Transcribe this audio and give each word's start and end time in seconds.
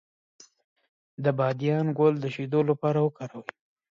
د 1.23 1.25
بادیان 1.39 1.85
ګل 1.97 2.15
د 2.21 2.25
شیدو 2.35 2.59
لپاره 2.69 2.99
وکاروئ 3.01 3.49